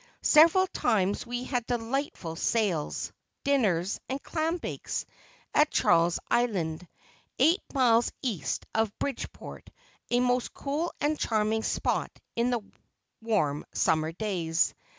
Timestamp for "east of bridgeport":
8.23-9.69